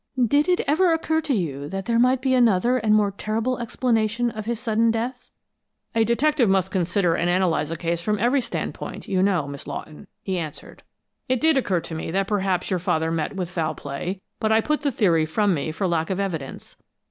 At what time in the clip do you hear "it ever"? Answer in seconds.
0.49-0.91